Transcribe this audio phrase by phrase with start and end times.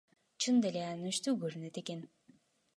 [0.45, 2.05] Чынында эле аянычтуу көрүнөт экен.